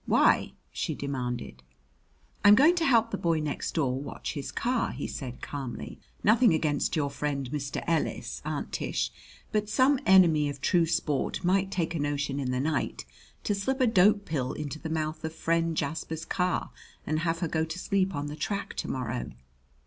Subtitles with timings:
[0.07, 1.61] "Why?" she demanded.
[2.43, 5.99] "I'm going to help the boy next door watch his car," he said calmly.
[6.23, 7.83] "Nothing against your friend Mr.
[7.85, 9.11] Ellis, Aunt Tish,
[9.51, 13.05] but some enemy of true sport might take a notion in the night
[13.43, 16.71] to slip a dope pill into the mouth of friend Jasper's car
[17.05, 19.29] and have her go to sleep on the track to morrow."